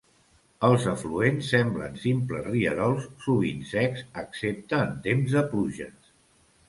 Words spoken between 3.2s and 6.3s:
sovint secs excepte en temps de pluges.